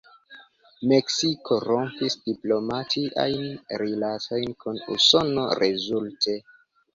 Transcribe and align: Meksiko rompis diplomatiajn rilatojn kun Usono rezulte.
Meksiko 0.91 1.57
rompis 1.65 2.15
diplomatiajn 2.29 3.45
rilatojn 3.83 4.57
kun 4.65 4.81
Usono 4.97 5.47
rezulte. 5.61 6.37